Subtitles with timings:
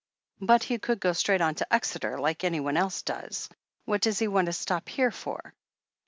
[0.41, 3.49] "But he could go straight on to Exeter, like anyone else does.
[3.85, 5.53] What does he want to stop here for?"